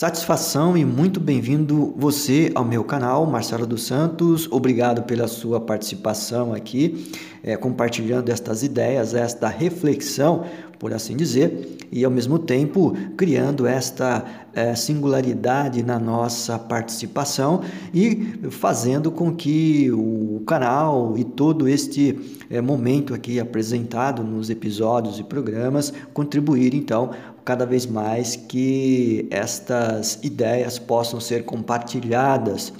[0.00, 4.50] Satisfação e muito bem-vindo você ao meu canal, Marcelo dos Santos.
[4.50, 10.46] Obrigado pela sua participação aqui, é, compartilhando estas ideias, esta reflexão,
[10.78, 14.24] por assim dizer, e ao mesmo tempo criando esta
[14.54, 17.60] é, singularidade na nossa participação
[17.92, 25.18] e fazendo com que o canal e todo este é, momento aqui apresentado nos episódios
[25.18, 27.10] e programas contribuir então
[27.44, 32.72] cada vez mais que estas ideias possam ser compartilhadas.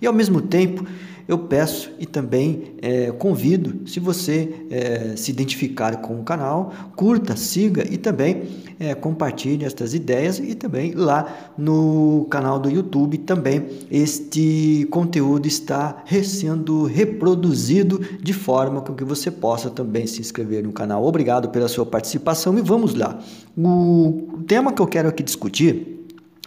[0.00, 0.86] E ao mesmo tempo
[1.28, 7.36] eu peço e também é, convido, se você é, se identificar com o canal, curta,
[7.36, 8.44] siga e também
[8.80, 16.02] é, compartilhe estas ideias e também lá no canal do YouTube também este conteúdo está
[16.24, 21.04] sendo reproduzido de forma com que você possa também se inscrever no canal.
[21.04, 23.18] Obrigado pela sua participação e vamos lá.
[23.54, 25.98] O tema que eu quero aqui discutir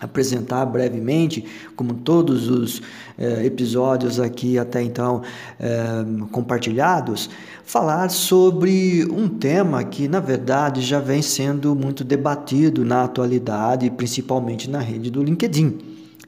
[0.01, 2.81] apresentar brevemente, como todos os
[3.17, 5.21] eh, episódios aqui até então
[5.59, 7.29] eh, compartilhados,
[7.63, 14.67] falar sobre um tema que, na verdade, já vem sendo muito debatido na atualidade, principalmente
[14.67, 15.77] na rede do LinkedIn.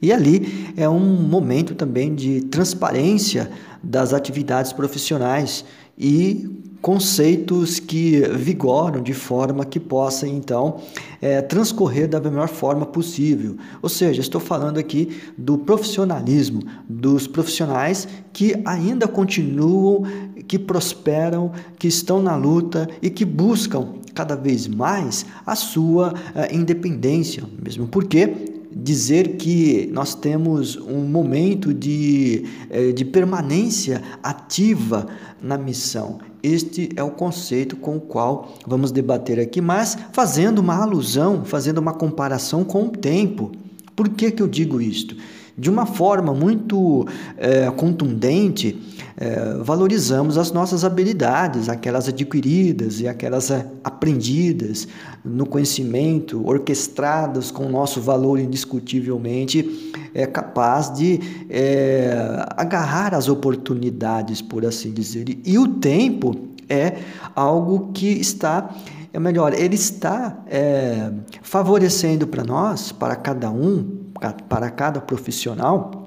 [0.00, 3.50] E ali é um momento também de transparência
[3.82, 5.64] das atividades profissionais
[5.98, 6.48] e
[6.84, 10.82] conceitos que vigoram de forma que possa então
[11.18, 13.56] é, transcorrer da melhor forma possível.
[13.80, 20.02] Ou seja, estou falando aqui do profissionalismo, dos profissionais que ainda continuam,
[20.46, 26.54] que prosperam, que estão na luta e que buscam cada vez mais a sua é,
[26.54, 35.06] independência, mesmo porque dizer que nós temos um momento de, é, de permanência ativa
[35.40, 36.18] na missão.
[36.42, 41.78] Este é o conceito com o qual vamos debater aqui, mas fazendo uma alusão, fazendo
[41.78, 43.52] uma comparação com o tempo.
[43.96, 45.16] Por que, que eu digo isto?
[45.56, 47.06] De uma forma muito
[47.36, 48.76] é, contundente,
[49.16, 54.88] é, valorizamos as nossas habilidades, aquelas adquiridas e aquelas é, aprendidas
[55.24, 64.42] no conhecimento, orquestradas com o nosso valor indiscutivelmente é capaz de é, agarrar as oportunidades,
[64.42, 65.38] por assim dizer.
[65.44, 66.34] E o tempo
[66.68, 66.98] é
[67.34, 68.74] algo que está
[69.12, 76.04] é melhor, ele está é, favorecendo para nós, para cada um, para cada profissional,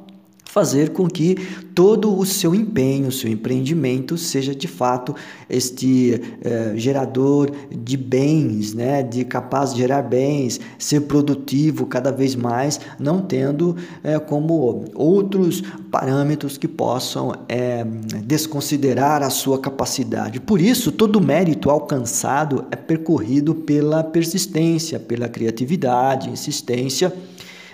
[0.57, 1.35] fazer com que
[1.75, 5.13] todo o seu empenho, seu empreendimento seja de fato
[5.47, 12.35] este eh, gerador de bens, né, de capaz de gerar bens, ser produtivo cada vez
[12.35, 15.61] mais, não tendo eh, como outros
[15.91, 17.85] parâmetros que possam eh,
[18.25, 20.39] desconsiderar a sua capacidade.
[20.39, 27.13] Por isso, todo mérito alcançado é percorrido pela persistência, pela criatividade, insistência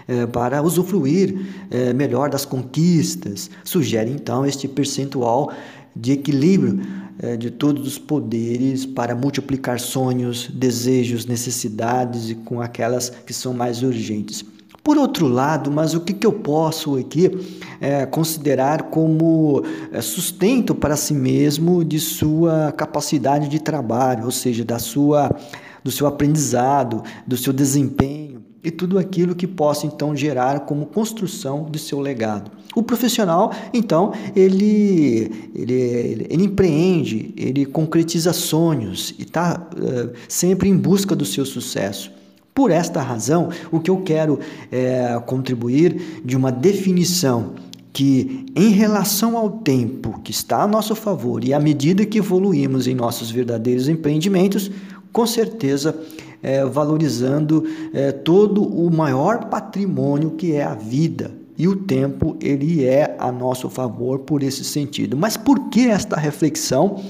[0.08, 1.36] é, para usufruir
[1.70, 3.50] é, melhor das conquistas.
[3.64, 5.52] Sugere então este percentual
[5.96, 6.82] de equilíbrio
[7.20, 13.54] é, de todos os poderes para multiplicar sonhos, desejos, necessidades e com aquelas que são
[13.54, 14.44] mais urgentes.
[14.84, 17.32] Por outro lado, mas o que, que eu posso aqui
[17.80, 19.64] é, considerar como
[20.02, 25.34] sustento para si mesmo de sua capacidade de trabalho, ou seja, da sua,
[25.82, 28.23] do seu aprendizado, do seu desempenho?
[28.64, 32.50] E tudo aquilo que possa então gerar como construção do seu legado.
[32.76, 40.78] O profissional, então, ele, ele, ele empreende, ele concretiza sonhos e está uh, sempre em
[40.78, 42.12] busca do seu sucesso.
[42.54, 44.40] Por esta razão, o que eu quero
[44.72, 47.54] é contribuir de uma definição
[47.92, 52.88] que, em relação ao tempo que está a nosso favor e à medida que evoluímos
[52.88, 54.72] em nossos verdadeiros empreendimentos,
[55.12, 55.96] com certeza
[56.44, 61.32] é, valorizando é, todo o maior patrimônio que é a vida.
[61.58, 65.16] E o tempo ele é a nosso favor por esse sentido.
[65.16, 67.02] Mas por que esta reflexão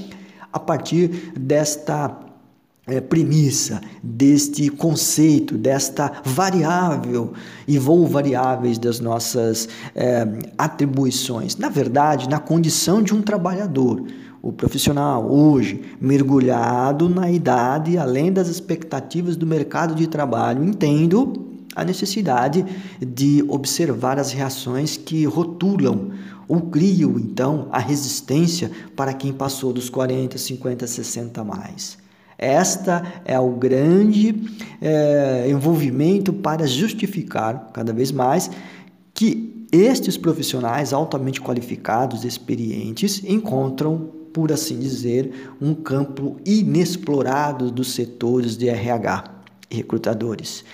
[0.51, 2.19] a partir desta
[2.85, 7.31] é, premissa, deste conceito, desta variável
[7.65, 11.55] e voo variáveis das nossas é, atribuições?
[11.55, 14.05] Na verdade, na condição de um trabalhador
[14.43, 21.85] o profissional hoje mergulhado na idade, além das expectativas do mercado de trabalho, entendo a
[21.85, 22.65] necessidade
[22.99, 26.11] de observar as reações que rotulam
[26.45, 31.97] ou criam então a resistência para quem passou dos 40, 50, 60 mais.
[32.37, 34.35] Esta é o grande
[34.81, 38.51] é, envolvimento para justificar cada vez mais
[39.13, 48.57] que estes profissionais altamente qualificados, experientes, encontram por assim dizer, um campo inexplorado dos setores
[48.57, 49.23] de RH
[49.69, 50.65] e recrutadores.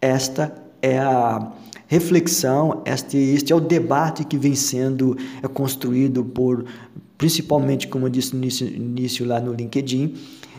[0.00, 1.52] Esta é a,
[1.86, 6.64] reflexão, este, este é o debate que vem sendo é, construído por,
[7.16, 10.14] principalmente, como eu disse no início, início lá no LinkedIn,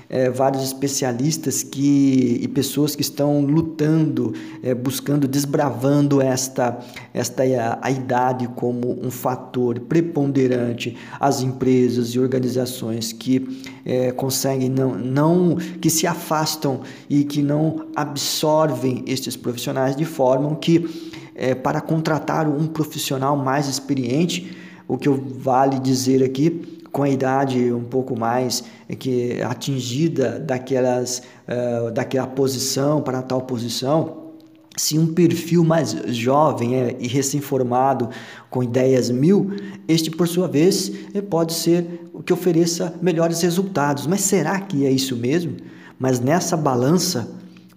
[0.10, 4.34] é, vários especialistas que, e pessoas que estão lutando,
[4.64, 6.80] é, buscando, desbravando esta,
[7.14, 14.70] esta a, a idade como um fator preponderante às empresas e organizações que é, conseguem
[14.70, 21.54] não, não que se afastam e que não absorvem estes profissionais de forma que é,
[21.54, 24.58] para contratar um profissional mais experiente,
[24.88, 31.22] o que vale dizer aqui com a idade um pouco mais é que atingida daquelas,
[31.48, 34.34] uh, daquela posição para tal posição,
[34.76, 38.10] se um perfil mais jovem é, e recém-formado,
[38.50, 39.52] com ideias mil,
[39.88, 44.08] este, por sua vez, é, pode ser o que ofereça melhores resultados.
[44.08, 45.56] Mas será que é isso mesmo?
[46.00, 47.30] Mas nessa balança,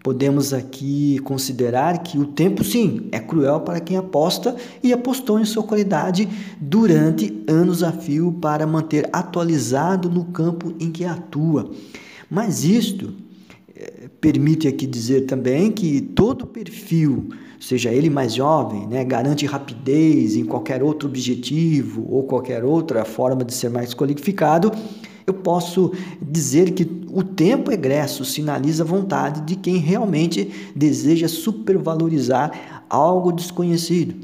[0.02, 5.44] Podemos aqui considerar que o tempo, sim, é cruel para quem aposta e apostou em
[5.44, 6.26] sua qualidade
[6.58, 11.70] durante anos a fio para manter atualizado no campo em que atua.
[12.30, 13.12] Mas isto
[13.76, 17.28] eh, permite aqui dizer também que todo perfil,
[17.60, 23.44] seja ele mais jovem, né, garante rapidez em qualquer outro objetivo ou qualquer outra forma
[23.44, 24.72] de ser mais qualificado
[25.26, 32.84] eu posso dizer que o tempo egresso sinaliza a vontade de quem realmente deseja supervalorizar
[32.88, 34.14] algo desconhecido.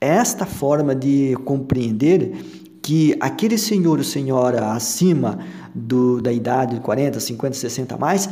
[0.00, 2.32] Esta forma de compreender
[2.82, 5.38] que aquele senhor ou senhora acima
[5.74, 8.28] do, da idade de 40, 50, 60 a mais,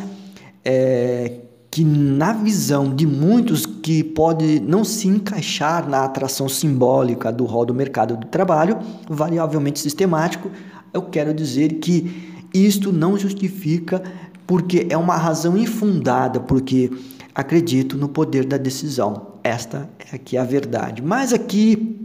[0.64, 1.40] é,
[1.70, 7.64] que na visão de muitos que pode não se encaixar na atração simbólica do rol
[7.64, 8.78] do mercado do trabalho,
[9.08, 10.50] variavelmente sistemático,
[10.92, 14.02] eu quero dizer que isto não justifica
[14.46, 16.90] porque é uma razão infundada, porque
[17.34, 19.28] acredito no poder da decisão.
[19.44, 21.02] Esta é aqui a verdade.
[21.02, 21.96] Mas aqui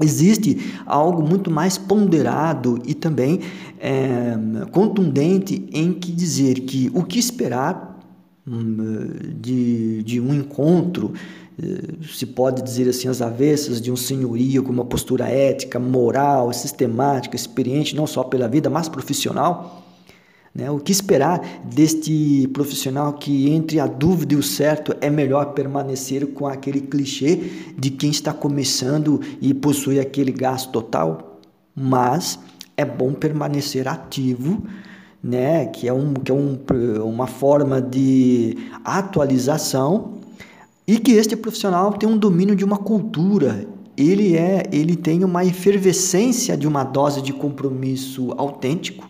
[0.00, 3.40] existe algo muito mais ponderado e também
[3.80, 4.36] é,
[4.70, 7.98] contundente em que dizer que o que esperar
[8.46, 9.08] hum,
[9.40, 11.14] de, de um encontro
[12.14, 17.34] se pode dizer assim, as avessas de um senhorio com uma postura ética, moral, sistemática,
[17.34, 19.84] experiente, não só pela vida, mas profissional.
[20.54, 20.70] Né?
[20.70, 26.28] O que esperar deste profissional que, entre a dúvida e o certo, é melhor permanecer
[26.28, 31.40] com aquele clichê de quem está começando e possui aquele gasto total?
[31.74, 32.38] Mas
[32.76, 34.62] é bom permanecer ativo
[35.22, 36.56] né, que é, um, que é um,
[37.04, 40.17] uma forma de atualização
[40.88, 45.44] e que este profissional tem um domínio de uma cultura, ele é, ele tem uma
[45.44, 49.06] efervescência de uma dose de compromisso autêntico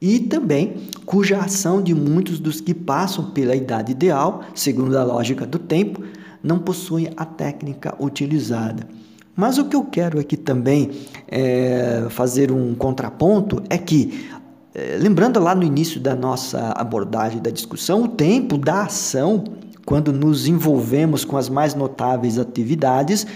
[0.00, 5.46] e também cuja ação de muitos dos que passam pela idade ideal, segundo a lógica
[5.46, 6.02] do tempo,
[6.42, 8.88] não possuem a técnica utilizada.
[9.36, 10.90] Mas o que eu quero aqui também
[11.28, 14.28] é, fazer um contraponto é que,
[14.74, 19.44] é, lembrando lá no início da nossa abordagem da discussão, o tempo da ação
[19.84, 23.26] quando nos envolvemos com as mais notáveis atividades,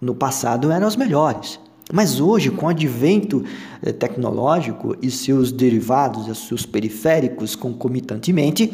[0.00, 1.58] no passado eram as melhores.
[1.92, 3.44] Mas hoje, com o advento
[3.82, 8.72] eh, tecnológico e seus derivados, os seus periféricos concomitantemente,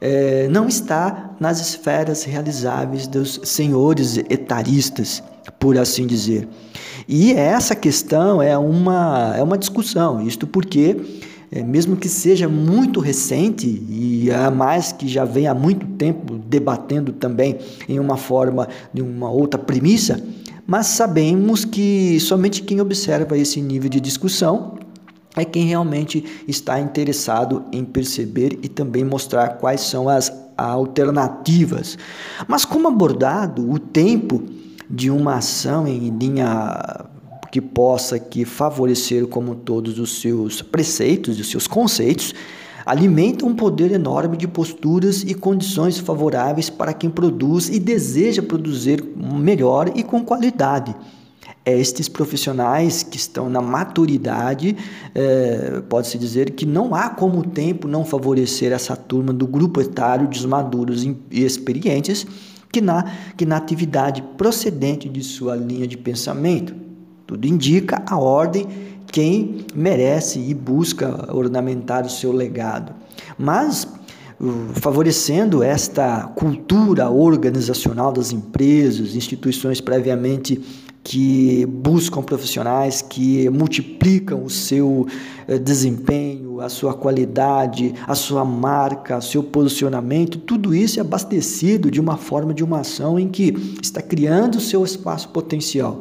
[0.00, 5.22] eh, não está nas esferas realizáveis dos senhores etaristas,
[5.58, 6.46] por assim dizer.
[7.08, 11.00] E essa questão é uma, é uma discussão, isto porque
[11.54, 16.36] é, mesmo que seja muito recente e a mais que já vem há muito tempo
[16.36, 17.58] debatendo também
[17.88, 20.20] em uma forma de uma outra premissa,
[20.66, 24.74] mas sabemos que somente quem observa esse nível de discussão
[25.36, 31.96] é quem realmente está interessado em perceber e também mostrar quais são as alternativas.
[32.48, 34.42] Mas como abordado o tempo
[34.90, 37.13] de uma ação em linha
[37.54, 42.34] que possa que favorecer como todos os seus preceitos e os seus conceitos,
[42.84, 49.04] alimenta um poder enorme de posturas e condições favoráveis para quem produz e deseja produzir
[49.16, 50.96] melhor e com qualidade.
[51.64, 54.76] Estes profissionais que estão na maturidade,
[55.14, 59.80] é, pode-se dizer que não há como o tempo não favorecer essa turma do grupo
[59.80, 62.26] etário de maduros e experientes
[62.72, 63.04] que na,
[63.36, 66.82] que na atividade procedente de sua linha de pensamento.
[67.26, 68.66] Tudo indica a ordem
[69.10, 72.92] quem merece e busca ornamentar o seu legado.
[73.38, 73.86] Mas
[74.74, 80.60] favorecendo esta cultura organizacional das empresas, instituições previamente
[81.02, 85.06] que buscam profissionais que multiplicam o seu
[85.46, 92.00] eh, desempenho, a sua qualidade, a sua marca, seu posicionamento, tudo isso é abastecido de
[92.00, 96.00] uma forma de uma ação em que está criando o seu espaço potencial.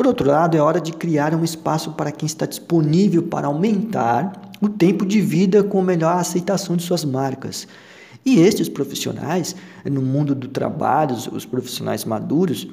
[0.00, 4.50] Por outro lado, é hora de criar um espaço para quem está disponível para aumentar
[4.58, 7.68] o tempo de vida com melhor aceitação de suas marcas.
[8.24, 9.54] E estes profissionais,
[9.84, 12.66] no mundo do trabalho, os profissionais maduros,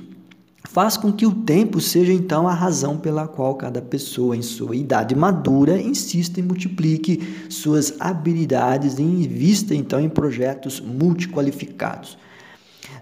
[0.69, 4.77] faz com que o tempo seja então a razão pela qual cada pessoa em sua
[4.77, 12.17] idade madura insista e multiplique suas habilidades e invista então em projetos multiqualificados.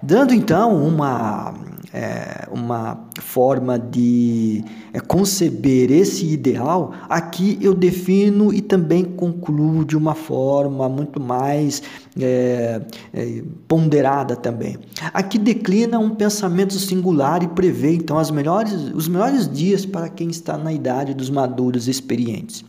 [0.02, 1.54] Dando então uma,
[1.94, 9.96] é, uma forma de é, conceber esse ideal, aqui eu defino e também concluo de
[9.96, 11.82] uma forma muito mais
[12.20, 12.82] é,
[13.14, 14.78] é, ponderada também.
[15.14, 20.30] Aqui declina um pensamento singular e prevê então as melhores, os melhores dias para quem
[20.30, 22.64] está na idade dos maduros experientes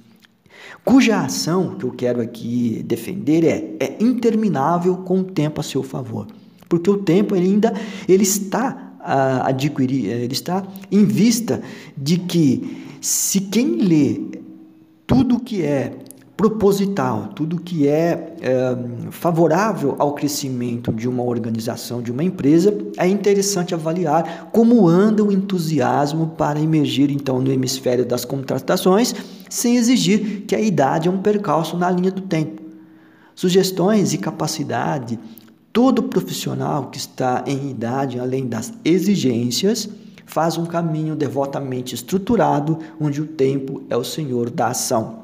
[0.85, 5.83] cuja ação que eu quero aqui defender é, é interminável com o tempo a seu
[5.83, 6.28] favor
[6.68, 7.73] porque o tempo ele ainda
[8.08, 11.62] ele está a adquirir, ele está em vista
[11.96, 14.20] de que se quem lê
[15.06, 15.92] tudo que é
[16.37, 18.76] proposital, tudo que é, é,
[19.11, 25.32] favorável ao crescimento de uma organização, de uma empresa, é interessante avaliar como anda o
[25.32, 29.14] entusiasmo para emergir então no hemisfério das contratações,
[29.49, 32.61] sem exigir que a idade é um percalço na linha do tempo.
[33.35, 35.18] Sugestões e capacidade
[35.76, 39.87] Todo profissional que está em idade além das exigências
[40.25, 45.18] faz um caminho devotamente estruturado, onde o tempo é o senhor da ação.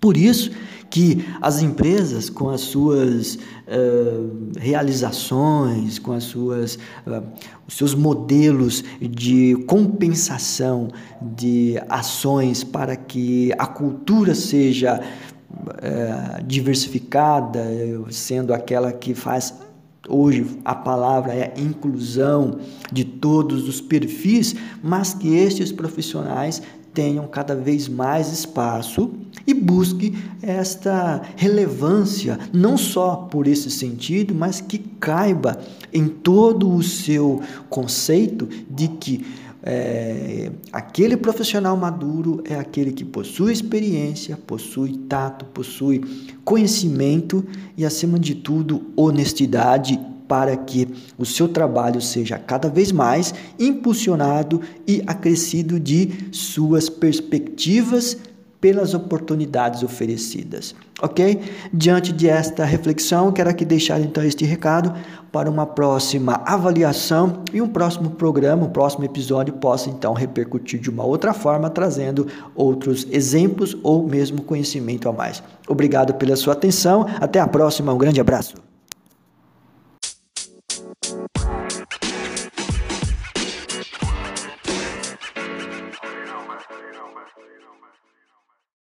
[0.00, 0.52] Por isso
[0.88, 7.24] que as empresas, com as suas uh, realizações, com as suas, uh,
[7.66, 10.86] os seus modelos de compensação
[11.20, 17.66] de ações para que a cultura seja uh, diversificada,
[18.08, 19.68] sendo aquela que faz
[20.12, 22.58] Hoje a palavra é inclusão
[22.90, 26.60] de todos os perfis, mas que estes profissionais
[26.92, 29.12] tenham cada vez mais espaço
[29.46, 30.12] e busque
[30.42, 35.60] esta relevância, não só por esse sentido, mas que caiba
[35.92, 39.24] em todo o seu conceito de que
[39.62, 46.02] é, aquele profissional maduro é aquele que possui experiência, possui tato, possui
[46.44, 47.44] conhecimento
[47.76, 50.88] e, acima de tudo, honestidade para que
[51.18, 58.16] o seu trabalho seja cada vez mais impulsionado e acrescido de suas perspectivas
[58.60, 60.74] pelas oportunidades oferecidas.
[61.00, 61.40] Ok?
[61.72, 64.92] Diante de esta reflexão, quero aqui deixar então este recado
[65.32, 70.90] para uma próxima avaliação e um próximo programa, um próximo episódio possa então repercutir de
[70.90, 75.42] uma outra forma, trazendo outros exemplos ou mesmo conhecimento a mais.
[75.66, 77.06] Obrigado pela sua atenção.
[77.20, 77.94] Até a próxima.
[77.94, 78.69] Um grande abraço.